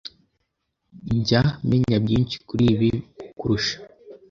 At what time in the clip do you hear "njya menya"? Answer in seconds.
1.17-1.97